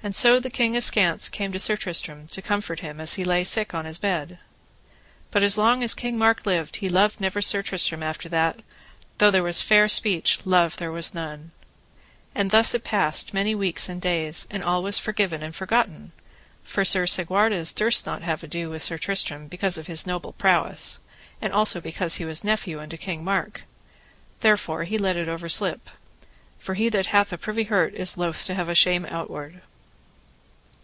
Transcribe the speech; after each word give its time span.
And 0.00 0.14
so 0.14 0.38
the 0.40 0.48
king 0.48 0.74
askance 0.76 1.28
came 1.28 1.50
to 1.52 1.58
Sir 1.58 1.76
Tristram, 1.76 2.28
to 2.28 2.40
comfort 2.40 2.80
him 2.80 2.98
as 3.00 3.14
he 3.14 3.24
lay 3.24 3.42
sick 3.44 3.74
in 3.74 3.84
his 3.84 3.98
bed. 3.98 4.38
But 5.32 5.42
as 5.42 5.58
long 5.58 5.82
as 5.82 5.92
King 5.92 6.16
Mark 6.16 6.46
lived 6.46 6.76
he 6.76 6.88
loved 6.88 7.20
never 7.20 7.42
Sir 7.42 7.60
Tristram 7.62 8.02
after 8.02 8.26
that; 8.30 8.62
though 9.18 9.30
there 9.32 9.42
was 9.42 9.60
fair 9.60 9.86
speech, 9.88 10.38
love 10.46 10.80
was 10.80 11.10
there 11.12 11.20
none. 11.20 11.50
And 12.34 12.50
thus 12.52 12.72
it 12.74 12.84
passed 12.84 13.34
many 13.34 13.54
weeks 13.56 13.88
and 13.90 14.00
days, 14.00 14.46
and 14.50 14.62
all 14.64 14.82
was 14.84 14.98
forgiven 15.00 15.42
and 15.42 15.54
forgotten; 15.54 16.12
for 16.62 16.84
Sir 16.86 17.04
Segwarides 17.04 17.74
durst 17.74 18.06
not 18.06 18.22
have 18.22 18.42
ado 18.44 18.70
with 18.70 18.82
Sir 18.84 18.96
Tristram, 18.98 19.46
because 19.48 19.76
of 19.78 19.88
his 19.88 20.06
noble 20.06 20.32
prowess, 20.32 21.00
and 21.42 21.52
also 21.52 21.80
because 21.82 22.14
he 22.14 22.24
was 22.24 22.42
nephew 22.44 22.80
unto 22.80 22.96
King 22.96 23.22
Mark; 23.24 23.62
therefore 24.40 24.84
he 24.84 24.96
let 24.96 25.16
it 25.16 25.28
overslip: 25.28 25.90
for 26.56 26.72
he 26.74 26.88
that 26.88 27.06
hath 27.06 27.30
a 27.32 27.36
privy 27.36 27.64
hurt 27.64 27.92
is 27.94 28.16
loath 28.16 28.46
to 28.46 28.54
have 28.54 28.68
a 28.70 28.74
shame 28.76 29.04
outward. 29.10 29.60